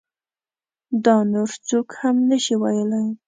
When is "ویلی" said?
2.61-3.03